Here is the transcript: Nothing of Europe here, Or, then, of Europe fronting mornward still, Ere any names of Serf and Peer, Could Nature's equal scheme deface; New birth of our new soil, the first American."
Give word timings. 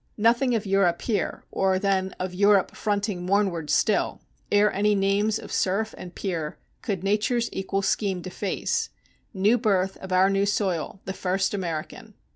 Nothing 0.17 0.55
of 0.55 0.65
Europe 0.65 1.03
here, 1.03 1.43
Or, 1.51 1.77
then, 1.77 2.15
of 2.17 2.33
Europe 2.33 2.75
fronting 2.75 3.23
mornward 3.23 3.69
still, 3.69 4.19
Ere 4.51 4.73
any 4.73 4.95
names 4.95 5.37
of 5.37 5.51
Serf 5.51 5.93
and 5.95 6.15
Peer, 6.15 6.57
Could 6.81 7.03
Nature's 7.03 7.49
equal 7.53 7.83
scheme 7.83 8.19
deface; 8.19 8.89
New 9.31 9.59
birth 9.59 9.97
of 9.97 10.11
our 10.11 10.31
new 10.31 10.47
soil, 10.47 11.01
the 11.05 11.13
first 11.13 11.53
American." 11.53 12.15